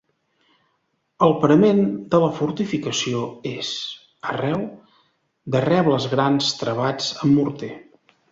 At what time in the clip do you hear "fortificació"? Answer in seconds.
2.37-3.21